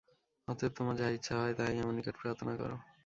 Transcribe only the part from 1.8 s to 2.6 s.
আমার নিকট প্রার্থনা